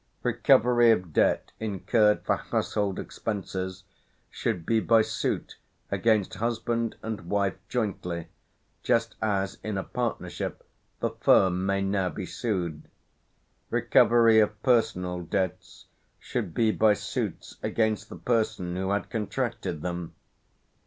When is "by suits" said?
16.71-17.57